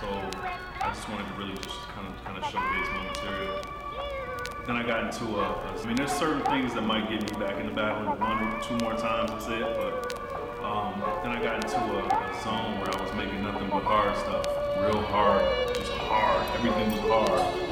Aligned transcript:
So 0.00 0.06
I 0.82 0.88
just 0.92 1.08
wanted 1.08 1.26
to 1.26 1.34
really 1.38 1.54
just 1.54 1.88
kind 1.88 2.06
of 2.06 2.24
kind 2.24 2.36
of 2.36 2.44
showcase 2.44 2.86
my 2.92 3.06
material. 3.08 3.62
Then 4.66 4.76
I 4.76 4.82
got 4.86 5.04
into 5.04 5.24
a, 5.36 5.42
a 5.42 5.82
I 5.82 5.86
mean, 5.86 5.96
there's 5.96 6.12
certain 6.12 6.42
things 6.42 6.74
that 6.74 6.82
might 6.82 7.08
get 7.08 7.22
me 7.22 7.38
back 7.38 7.58
in 7.58 7.66
the 7.66 7.72
battle 7.72 8.14
one 8.16 8.42
or 8.42 8.60
two 8.60 8.76
more 8.84 8.94
times, 8.94 9.30
that's 9.30 9.46
it. 9.48 9.62
But 9.62 10.10
then 11.22 11.32
I 11.32 11.42
got 11.42 11.64
into 11.64 11.76
a 11.76 12.42
zone 12.44 12.78
where 12.80 12.94
I 12.94 13.02
was 13.02 13.14
making 13.16 13.42
nothing 13.42 13.68
but 13.70 13.84
hard 13.84 14.16
stuff, 14.18 14.46
real 14.80 15.00
hard, 15.02 15.74
just 15.74 15.92
hard. 15.92 16.46
Everything 16.58 16.90
was 16.92 17.00
hard. 17.00 17.65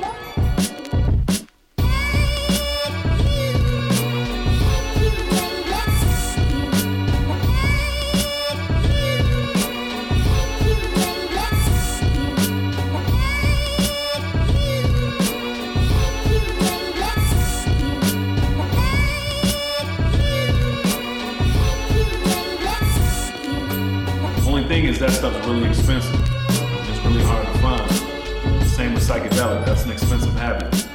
Only 24.65 24.77
thing 24.77 24.89
is 24.89 24.99
that 24.99 25.11
stuff's 25.11 25.47
really 25.47 25.69
expensive. 25.69 26.19
It's 26.49 27.05
really 27.05 27.23
hard 27.23 27.47
to 27.47 27.59
find. 27.59 28.67
Same 28.67 28.95
with 28.95 29.07
psychedelic. 29.07 29.67
That's 29.67 29.85
an 29.85 29.91
expensive 29.91 30.33
habit. 30.37 30.94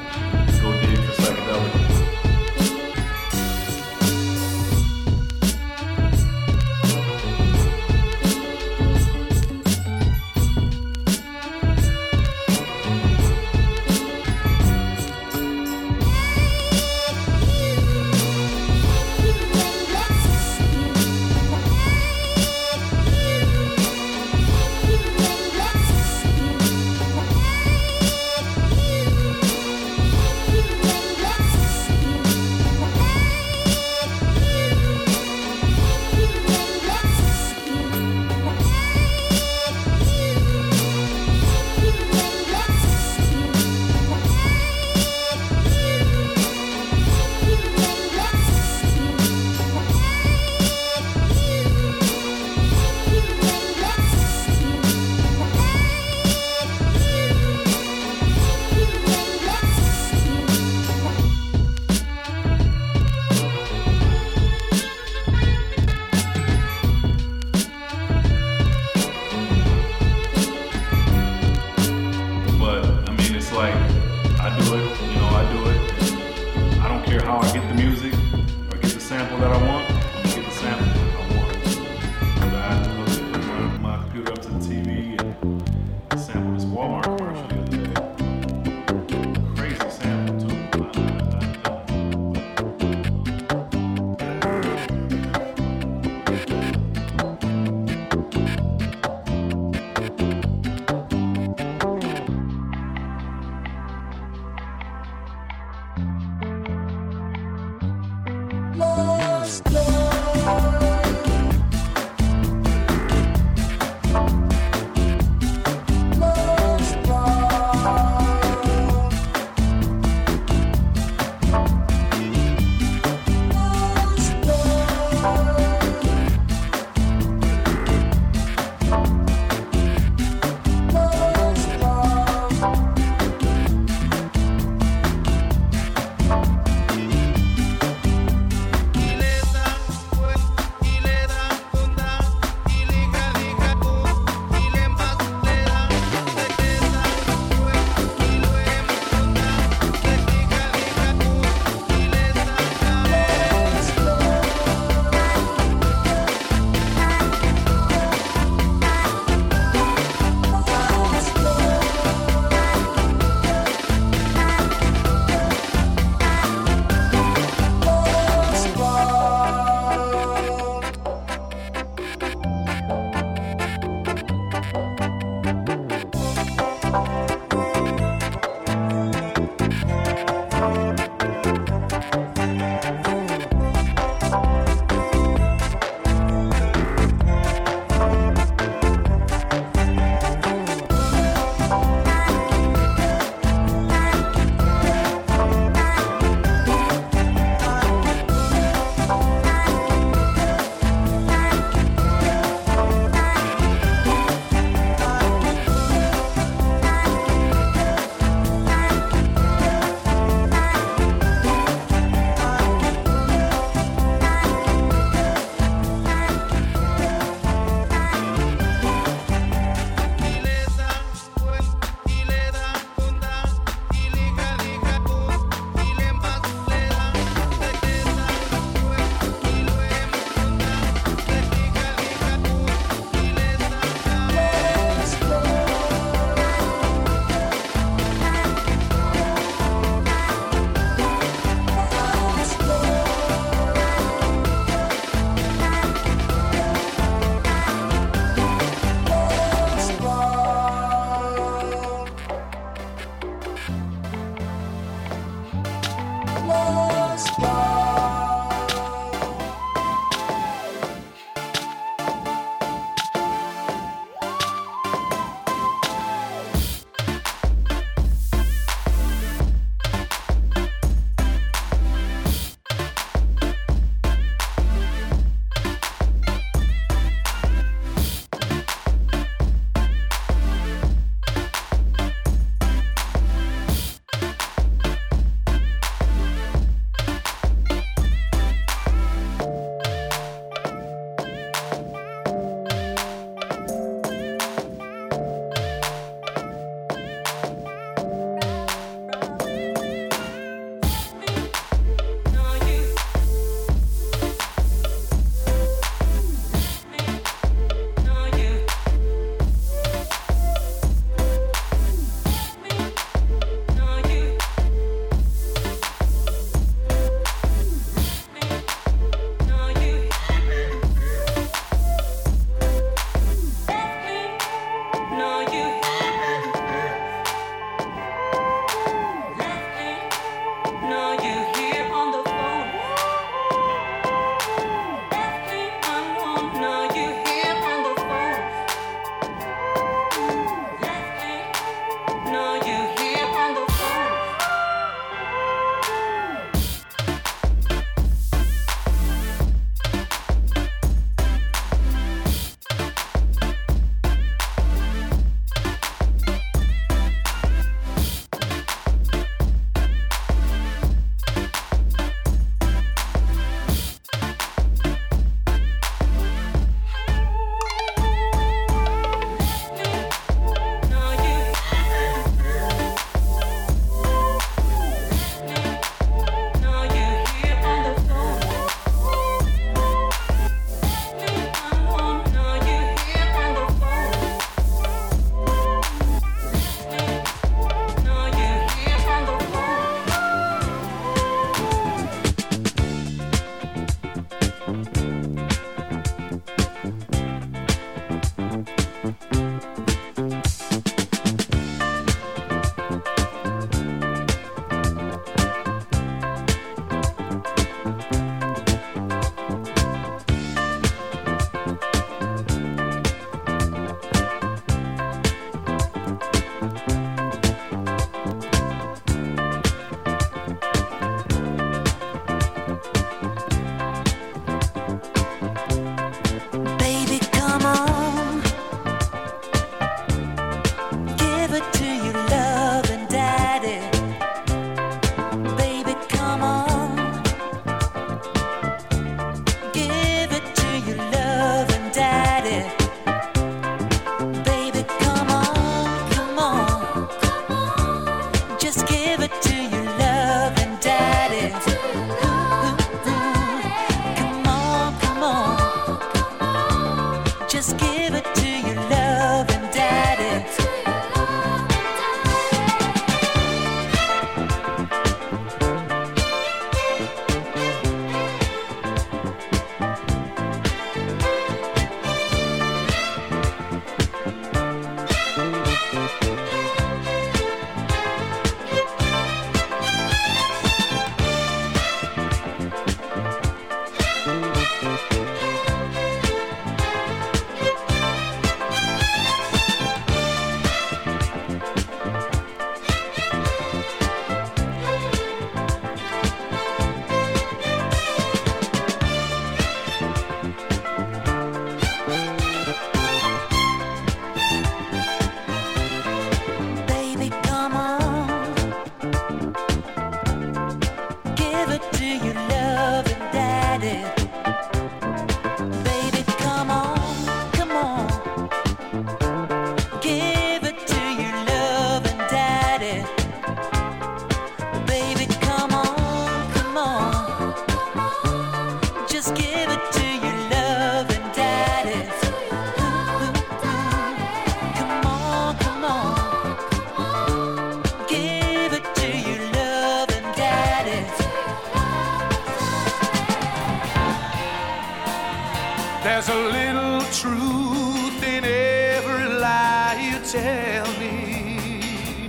There's 546.22 546.32
a 546.32 546.36
little 546.36 547.00
truth 547.14 548.22
in 548.24 548.44
every 548.44 549.40
lie 549.40 549.96
you 550.04 550.20
tell 550.28 550.86
me. 551.00 552.28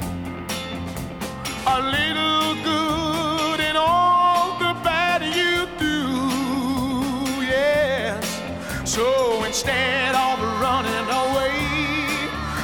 A 1.66 1.80
little 1.96 2.54
good 2.62 3.58
in 3.58 3.74
all 3.74 4.56
the 4.60 4.74
bad 4.84 5.22
you 5.34 5.66
do, 5.76 7.42
yes. 7.44 8.40
So 8.84 9.42
instead 9.42 10.14
of 10.14 10.38
running 10.62 11.08
away, 11.24 11.58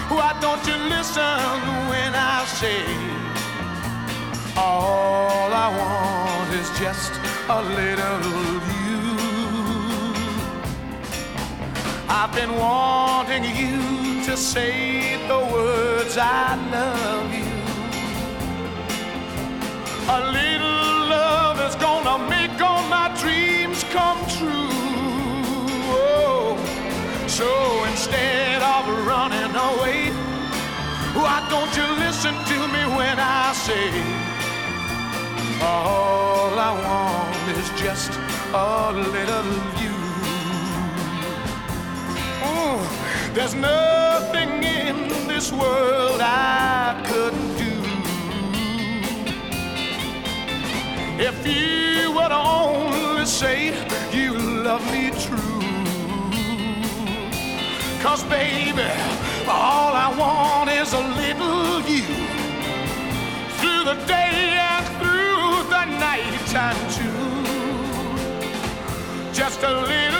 why 0.09 0.31
don't 0.41 0.65
you 0.65 0.77
listen 0.77 1.59
when 1.91 2.15
I 2.15 2.45
say, 2.47 2.85
all 4.57 5.53
I 5.53 5.77
want 5.77 6.55
is 6.55 6.71
just 6.79 7.13
a 7.49 7.63
little 7.63 8.36
I've 12.19 12.35
been 12.35 12.57
wanting 12.57 13.45
you 13.45 14.25
to 14.25 14.39
say 14.39 15.19
the 15.29 15.39
words 15.53 16.17
I 16.17 16.57
love 16.73 17.29
you. 17.41 17.53
A 20.09 20.21
little 20.39 21.09
love 21.13 21.61
is 21.69 21.75
gonna 21.77 22.17
make 22.31 22.59
all 22.59 22.83
my 22.89 23.15
dreams 23.21 23.85
come 23.93 24.19
true. 24.39 24.73
Oh, 25.93 26.57
so 27.29 27.51
instead 27.85 28.63
of 28.63 28.89
running 29.07 29.55
away, 29.69 30.09
why 31.21 31.47
don't 31.51 31.73
you 31.77 31.87
listen 32.03 32.33
to 32.33 32.59
me 32.75 32.83
when 32.97 33.19
I 33.21 33.53
say, 33.53 33.91
all 35.61 36.59
I 36.69 36.73
want 36.87 37.59
is 37.59 37.69
just 37.79 38.11
a 38.55 38.93
little 39.13 39.53
you. 39.83 40.06
There's 43.37 43.55
nothing 43.55 44.65
in 44.65 45.29
this 45.29 45.53
world 45.53 46.23
I 46.23 46.99
couldn't 47.05 47.55
do. 47.59 47.75
If 51.23 51.47
you 51.47 52.13
would 52.13 52.33
only 52.33 53.27
say 53.27 53.75
you 54.11 54.39
love 54.39 54.83
me 54.91 55.11
true. 55.11 55.61
Cause 58.01 58.25
baby, 58.25 58.91
all 59.47 59.93
I 59.93 60.09
want 60.19 60.71
is 60.71 60.95
a 60.95 61.05
little 61.21 61.83
you. 61.83 62.07
Through 63.59 63.85
the 63.85 63.97
day 64.07 64.57
and 64.73 64.87
through 64.97 65.69
the 65.69 65.85
night 66.01 66.41
time 66.47 66.81
too. 66.97 67.13
Just 69.35 69.63
a 69.63 69.83
little 69.83 70.16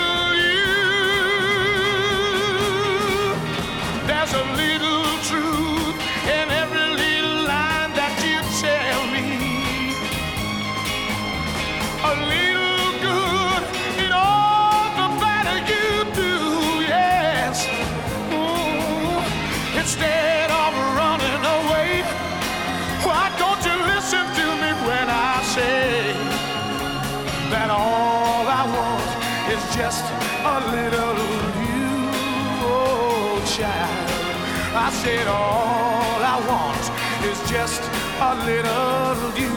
I 34.87 34.91
said 34.93 35.27
all 35.27 36.23
I 36.23 36.39
want 36.47 36.85
is 37.27 37.51
just 37.51 37.83
a 38.21 38.35
little 38.47 39.37
you. 39.37 39.56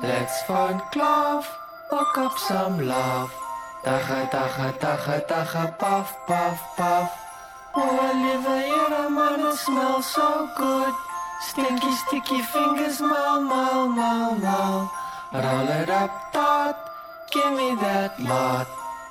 Let's 0.00 0.42
find 0.42 0.80
kloof, 0.90 1.58
ook 1.90 2.16
op 2.16 2.36
some 2.36 2.84
love. 2.84 3.32
Dagga 3.82 4.28
dagga 4.30 4.72
dagga 4.78 5.22
dagga 5.26 5.74
paf 5.78 6.14
paf 6.26 6.74
paf. 6.76 7.10
Oh, 7.74 8.10
Olivia, 8.10 9.08
man, 9.08 9.40
it 9.40 9.58
smells 9.58 10.06
so 10.06 10.48
good. 10.56 10.94
Stinky, 11.40 11.92
sticky 12.06 12.42
fingers, 12.42 13.00
mal, 13.00 13.40
mal, 13.40 13.88
mal, 13.88 14.34
mal. 14.34 14.90
Roll 15.32 15.68
it 15.82 15.90
up, 15.90 16.10
tot, 16.32 16.76
give 17.30 17.52
me 17.52 17.74
that 17.80 18.18
lot. 18.20 18.66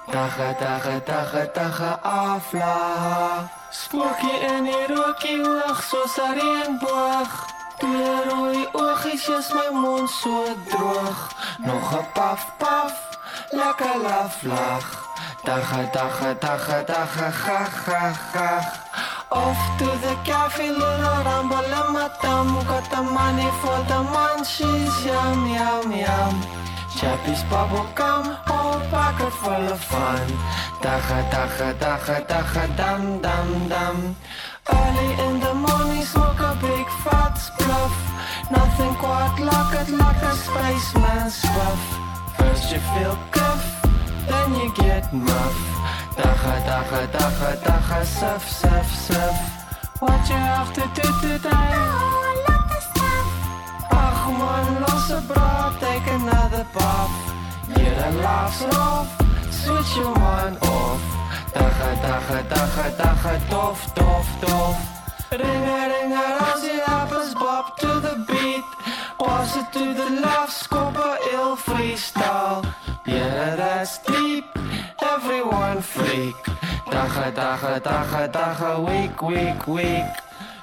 Dagga, 0.07 0.55
dagga, 0.59 0.99
dagga, 1.05 1.43
dagga, 1.53 1.99
aflaag. 2.01 3.49
Spookie 3.71 4.39
in 4.55 4.63
die 4.63 4.85
rookie 4.87 5.43
oog, 5.43 5.83
soos 5.83 6.17
'n 6.17 6.33
reënboog. 6.39 7.31
Twee 7.77 8.23
rooi 8.29 8.56
is 9.17 9.51
my 9.51 9.69
mond 9.71 10.09
so 10.09 10.45
droog. 10.69 11.17
Nog 11.65 11.91
'n 11.93 12.05
paf, 12.13 12.41
paf, 12.57 12.93
lekker 13.49 13.97
laf, 14.05 14.41
lag. 14.41 14.85
Dagga, 15.45 15.81
dagga, 15.95 16.29
dagga, 16.43 16.77
dagga, 16.91 17.29
ga, 17.43 17.59
ga, 17.85 18.01
ga. 18.33 18.51
Off 19.29 19.61
to 19.79 19.89
the 20.03 20.15
cafe, 20.23 20.69
little 20.69 21.19
rumble 21.27 21.71
in 21.79 21.87
my 21.93 22.07
thumb. 22.21 22.51
Got 22.69 22.85
the 22.93 23.01
money 23.01 23.49
for 23.61 23.79
the 23.89 23.99
munchies, 24.13 24.95
yum, 25.09 25.39
yum, 25.57 25.91
yum. 26.03 26.35
Chappie's 26.97 27.43
bubble 27.49 27.89
gum, 27.95 28.25
whole 28.47 28.81
pocket 28.91 29.33
full 29.41 29.67
of 29.73 29.81
fun. 29.91 30.27
Dagga, 30.83 31.19
dagga, 31.33 31.69
dagga, 31.83 32.17
dagga, 32.31 32.63
dum, 32.79 33.03
dum, 33.25 33.49
dum. 33.71 33.97
Early 34.77 35.09
in 35.25 35.33
the 35.39 35.53
morning, 35.65 36.05
smoke 36.05 36.39
a 36.49 36.51
big 36.61 36.87
fat 37.03 37.33
spliff. 37.45 38.06
Nothing 38.49 38.95
quite 38.95 39.39
like 39.39 39.73
it, 39.81 39.89
like 39.93 40.23
a 40.23 40.33
spaceman's 40.35 41.35
spuff. 41.35 41.81
First 42.37 42.71
you 42.71 42.79
feel 42.79 43.17
cuff, 43.31 43.63
then 44.27 44.55
you 44.55 44.73
get 44.73 45.11
muff. 45.11 45.55
Dagga, 46.15 46.53
dagga, 46.67 47.07
dagga, 47.11 47.49
dagga, 47.65 48.05
suff, 48.05 48.47
suff, 48.49 48.89
suff. 49.07 49.37
What 49.99 50.29
you 50.29 50.35
have 50.35 50.73
to 50.75 50.83
do 50.95 51.07
today? 51.21 51.71
Ach 53.91 54.21
man, 54.39 54.81
los 54.81 55.09
a 55.09 55.21
bra, 55.27 55.75
take 55.79 56.07
another 56.07 56.65
puff. 56.71 57.11
Get 57.75 57.97
a 58.07 58.11
laughs 58.21 58.63
off, 58.75 59.07
switch 59.51 59.97
your 59.97 60.15
mind 60.15 60.57
off. 60.61 61.01
Dagga, 61.53 61.89
dagga, 62.03 62.37
dagga, 62.51 62.85
dagga, 62.99 63.33
tof, 63.49 63.79
tof, 63.93 64.27
tof. 64.41 64.77
Ring 65.31 65.41
a 65.41 65.81
ring 65.91 66.13
a 66.13 66.25
rousey 66.39 66.79
apples 66.87 67.07
bob 67.07 67.26
to 67.26 67.26
the 68.17 68.33
beat. 68.33 68.65
Was 69.19 69.57
it 69.57 69.71
to 69.73 69.93
the 69.93 70.09
left, 70.21 70.53
scoper 70.53 71.17
ill 71.33 71.55
freestyle. 71.55 72.63
Yeah, 73.05 73.55
that's 73.55 73.97
deep, 73.99 74.45
everyone 75.01 75.81
freak. 75.81 76.35
Dagga, 76.91 77.31
dagga, 77.33 77.79
dagga, 77.81 78.31
dagga, 78.31 78.71
week, 78.87 79.21
week, 79.21 79.67
week. 79.67 80.13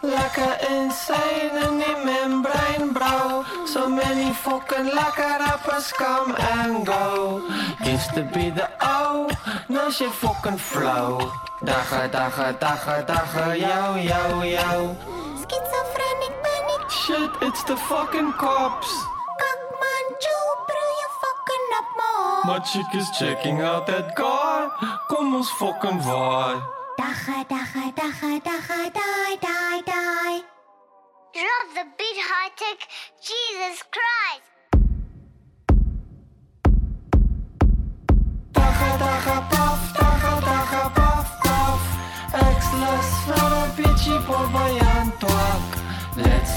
Lekker 0.02 0.54
insane 0.68 1.56
in 1.64 1.78
die 1.80 2.04
membrane, 2.04 2.92
bro. 2.92 3.44
So 3.66 3.88
many 3.88 4.32
fucking 4.34 4.90
lekker 4.90 5.38
rappers 5.40 5.92
come 5.92 6.34
and 6.36 6.84
go. 6.86 7.42
Used 7.84 8.12
to 8.14 8.22
be 8.34 8.50
the 8.50 8.68
O, 8.82 9.30
now 9.68 9.90
she 9.90 10.06
fucking 10.06 10.58
flow. 10.58 11.32
Dagga, 11.64 12.10
dagga, 12.10 12.52
dagga, 12.58 12.96
dagga, 13.06 13.46
yo, 13.56 13.96
yo, 13.96 14.42
yo. 14.42 14.96
Schizophrenic 15.44 15.94
panic, 15.94 16.03
Shit, 17.06 17.30
it's 17.42 17.62
the 17.64 17.76
fucking 17.76 18.32
cops. 18.32 18.88
kakman, 19.40 20.06
Joe, 20.24 20.52
bro, 20.68 20.84
you 21.00 21.08
fucking 21.22 21.66
up 21.78 21.88
more. 22.00 22.44
My 22.50 22.58
chick 22.60 22.94
is 22.94 23.10
checking 23.10 23.60
out 23.60 23.86
that 23.88 24.16
guy. 24.16 24.70
Kom 25.10 25.34
ons 25.34 25.50
fucking 25.50 26.00
vaai. 26.00 26.62
Dagga, 26.96 27.44
dagga, 27.52 27.84
dagga, 28.00 28.30
dagga, 28.48 28.78
die, 28.98 29.36
die, 29.46 29.82
die. 29.84 30.40
Drop 31.36 31.66
the 31.76 31.84
beat, 31.98 32.18
high 32.30 32.52
tech. 32.56 32.80
Jesus 33.20 33.84
Christ. 33.94 34.48
Dagga, 38.56 38.90
dagga, 39.04 39.36
paf, 39.52 39.82
dagga, 39.98 40.32
dagga, 40.48 40.82
paf, 40.96 41.28
paf. 41.44 41.82
Ek's 42.46 42.68
lus 42.80 43.12
vir 43.28 43.52
'n 43.60 43.70
bietjie 43.76 44.18
Bobbejaan 44.26 44.74
twak. 44.78 44.84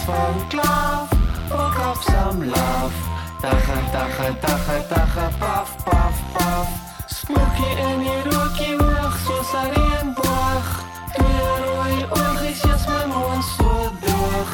Phone 0.07 0.47
kloof, 0.47 1.09
ook 1.51 1.77
op 1.89 2.01
some 2.01 2.45
love. 2.45 2.95
Dagga, 3.41 3.73
dagga, 3.91 4.27
dagga, 4.41 4.77
dagga, 4.89 5.29
paf, 5.39 5.75
paf, 5.83 6.15
paf. 6.33 6.67
Spookie 7.05 7.77
in 7.77 7.99
die 7.99 8.21
rookie 8.29 8.79
oog, 8.79 9.17
soos 9.25 9.51
'n 9.53 9.67
reënboog. 9.73 10.67
Twee 11.13 11.49
rooi 11.63 12.05
oogies, 12.09 12.63
is 12.63 12.85
my 12.87 13.05
mond 13.05 13.43
so 13.43 13.91
droog. 14.01 14.51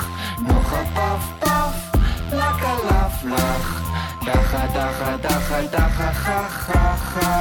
Nog 0.48 0.70
'n 0.82 0.88
paf, 0.94 1.24
paf, 1.40 1.76
lekker 2.30 2.78
laf, 2.90 3.16
lag. 3.34 3.66
Dagga, 4.26 4.64
dagga, 4.78 5.12
dagga, 5.26 5.60
dagga, 5.76 6.10
ga, 6.24 6.40
ga, 6.66 6.86
ga. 7.12 7.34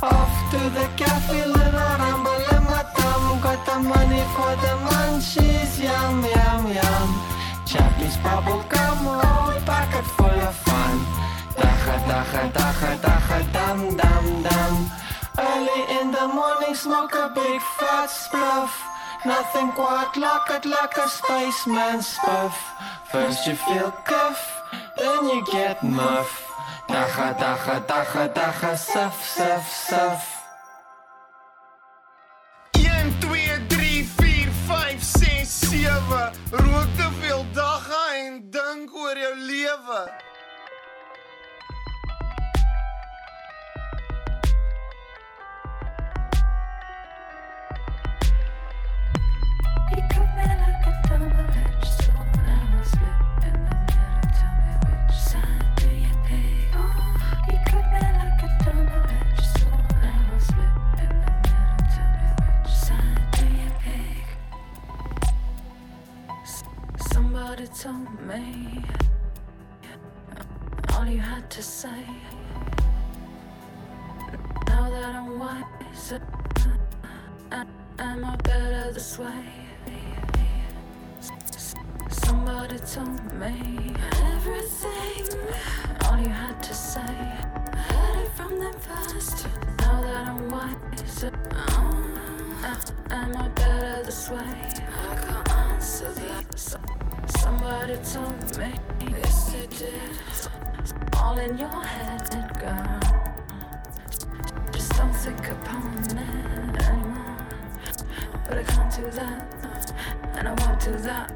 Off 0.00 0.34
to 0.50 0.60
the 0.76 0.86
cafe, 0.94 1.40
little 1.46 1.92
rumble 2.00 2.44
in 2.56 2.62
my 2.70 2.82
thumb. 2.94 3.40
Got 3.40 3.64
the 3.66 3.76
money 3.92 4.24
for 4.34 4.52
the 4.62 4.74
munchies, 4.86 5.72
yum, 5.86 6.24
yum, 6.34 6.64
yum. 6.78 7.35
Chappie's 7.66 8.16
bubble 8.18 8.62
gum, 8.68 8.98
whole 8.98 9.60
pocket 9.62 10.06
full 10.16 10.40
of 10.48 10.54
fun. 10.54 10.98
Dagga, 11.58 11.96
dagga, 12.06 12.42
dagga, 12.52 12.90
dagga, 13.04 13.38
dum, 13.52 13.96
dum, 13.96 14.42
dum. 14.44 14.90
Early 15.36 15.82
in 15.98 16.12
the 16.12 16.28
morning, 16.28 16.76
smoke 16.76 17.14
a 17.14 17.28
big 17.34 17.60
fat 17.76 18.08
spliff. 18.08 18.70
Nothing 19.24 19.72
quite 19.72 20.14
like 20.16 20.48
it, 20.50 20.64
like 20.64 20.96
a 20.96 21.08
spaceman's 21.08 22.06
spuff. 22.06 22.56
First 23.10 23.48
you 23.48 23.56
feel 23.56 23.90
cuff, 24.04 24.62
then 24.96 25.24
you 25.24 25.44
get 25.50 25.82
muff. 25.82 26.30
Dagga, 26.88 27.34
dagga, 27.36 27.84
dagga, 27.84 28.32
dagga, 28.32 28.76
suff, 28.78 29.24
suff, 29.24 29.68
suff. 29.68 30.35
6, 35.86 35.94
7. 36.08 36.32
Rook 36.50 36.88
te 36.96 37.08
veel 37.20 37.44
dagga 37.52 38.04
en 38.14 38.40
dink 38.50 38.94
oor 38.94 39.18
jou 39.18 39.34
lewe. 39.38 40.00
Somebody 67.56 67.74
told 67.78 68.20
me 68.26 68.82
all 70.92 71.06
you 71.06 71.20
had 71.20 71.48
to 71.50 71.62
say. 71.62 72.04
Now 74.68 74.90
that 74.90 75.14
I'm 75.14 75.38
wiser, 75.38 76.20
am 77.98 78.24
I 78.26 78.36
better 78.44 78.92
this 78.92 79.18
way? 79.18 79.44
Somebody 82.10 82.78
told 82.78 83.32
me 83.40 83.94
everything. 84.34 85.40
All 86.04 86.18
you 86.18 86.28
had 86.28 86.62
to 86.62 86.74
say. 86.74 87.00
Heard 87.00 88.18
it 88.22 88.32
from 88.32 88.58
them 88.60 88.74
first. 88.74 89.46
Now 89.78 90.02
that 90.02 90.28
I'm 90.28 90.50
wiser, 90.50 91.32
am 93.10 93.36
I 93.36 93.48
better 93.48 94.02
this 94.04 94.28
way? 94.28 94.44
I 94.44 95.14
can't 95.14 95.50
answer. 95.52 96.12
S- 96.52 96.76
Somebody 97.26 97.96
told 98.12 98.58
me. 98.58 98.72
Yes, 99.10 99.52
they 99.52 99.66
did. 99.66 100.00
All 101.16 101.38
in 101.38 101.58
your 101.58 101.68
head, 101.68 102.30
girl. 102.60 103.00
Just 104.72 104.92
don't 104.96 105.12
think 105.12 105.48
upon 105.48 105.98
it 105.98 106.82
anymore. 106.88 107.36
But 108.48 108.58
I 108.58 108.62
can't 108.62 108.94
do 108.94 109.10
that, 109.10 109.92
and 110.34 110.48
I 110.48 110.54
won't 110.54 110.80
do 110.80 110.92
that. 110.92 111.32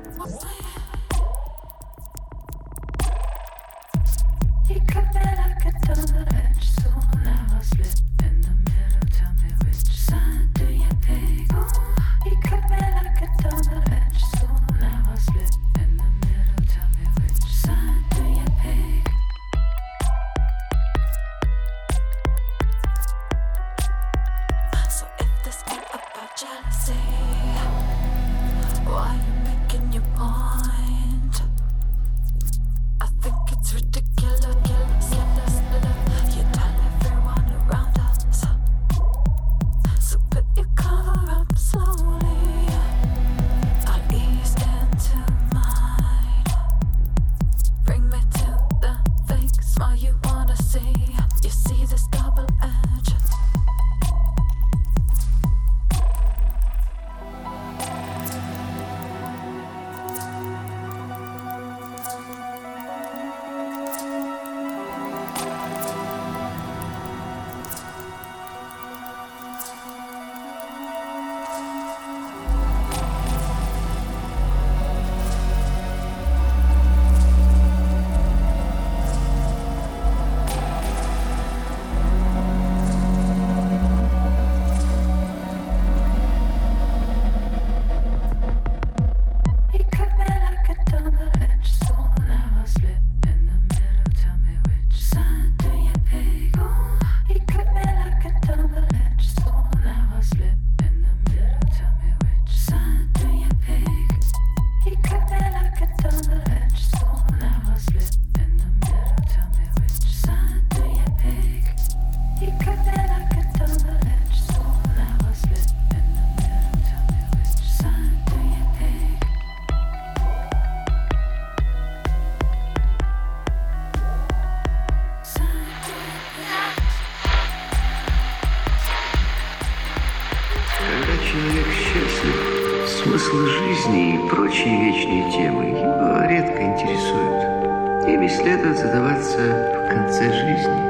Прочие 134.41 134.75
вечные 134.81 135.31
темы 135.33 135.65
его 135.67 136.25
редко 136.27 136.63
интересуют. 136.63 138.09
Ими 138.09 138.27
следует 138.27 138.79
задаваться 138.79 139.37
в 139.37 139.89
конце 139.89 140.33
жизни. 140.33 140.81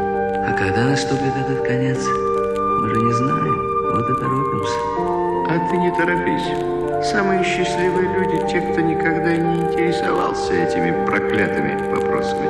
А 0.47 0.55
когда 0.57 0.85
наступит 0.85 1.35
этот 1.37 1.67
конец, 1.67 1.99
мы 1.99 2.89
же 2.95 3.01
не 3.01 3.13
знаем, 3.13 3.57
вот 3.93 4.09
и 4.09 4.15
торопимся. 4.21 4.79
А 5.49 5.69
ты 5.69 5.77
не 5.79 5.91
торопись. 5.91 7.11
Самые 7.11 7.43
счастливые 7.43 8.09
люди– 8.15 8.47
те, 8.53 8.61
кто 8.61 8.81
никогда 8.83 9.37
не 9.37 9.63
интересовался 9.63 10.55
этими 10.55 11.05
проклятыми 11.05 11.91
вопросами. 11.91 12.47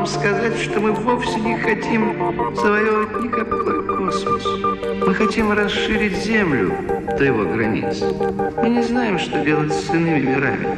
Вам 0.00 0.06
сказать, 0.06 0.56
что 0.56 0.80
мы 0.80 0.92
вовсе 0.92 1.38
не 1.40 1.58
хотим 1.58 2.14
завоевывать 2.56 3.22
никакой 3.22 3.82
космос. 3.86 4.46
Мы 5.06 5.12
хотим 5.12 5.52
расширить 5.52 6.16
Землю 6.16 6.72
до 7.18 7.24
его 7.24 7.44
границ. 7.44 8.02
Мы 8.62 8.70
не 8.70 8.82
знаем, 8.82 9.18
что 9.18 9.44
делать 9.44 9.70
с 9.70 9.90
иными 9.90 10.20
мирами. 10.20 10.68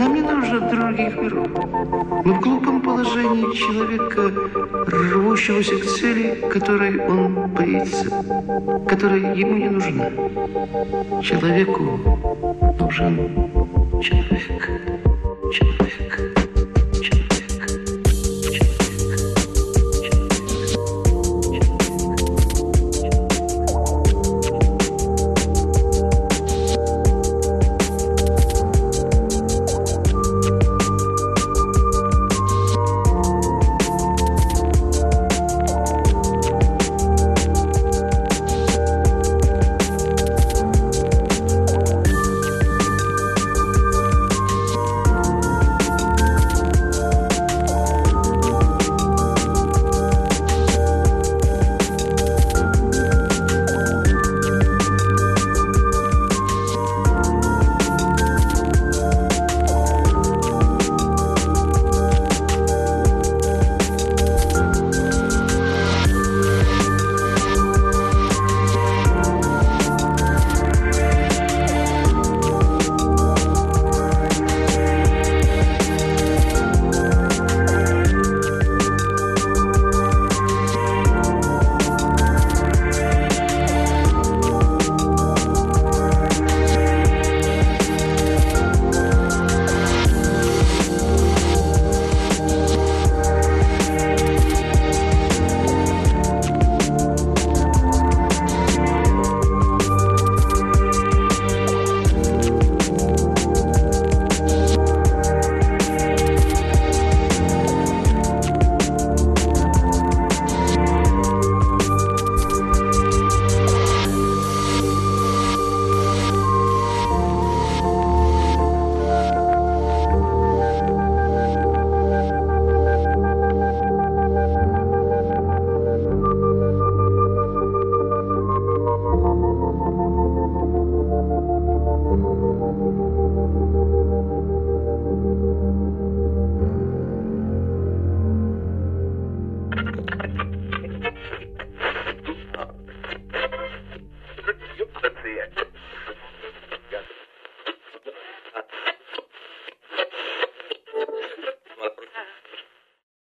Нам 0.00 0.14
не 0.14 0.20
нужно 0.20 0.68
других 0.68 1.14
миров. 1.16 1.46
Мы 2.24 2.32
в 2.32 2.40
глупом 2.40 2.80
положении 2.80 3.54
человека, 3.54 4.32
рвущегося 4.88 5.76
к 5.78 5.84
цели, 5.84 6.34
которой 6.52 6.98
он 7.06 7.48
боится, 7.50 8.10
которая 8.88 9.32
ему 9.36 9.58
не 9.58 9.68
нужна. 9.68 10.10
Человеку 11.22 11.82
нужен 12.80 13.14
человек. 14.02 14.70